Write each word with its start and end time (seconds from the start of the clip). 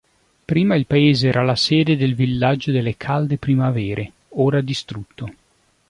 Prima 0.45 0.73
il 0.75 0.87
paese 0.87 1.27
era 1.27 1.43
la 1.43 1.55
sede 1.55 1.95
del 1.95 2.15
Villaggio 2.15 2.71
delle 2.71 2.97
Calde 2.97 3.37
Primavere, 3.37 4.13
ora 4.29 4.59
distrutto. 4.59 5.31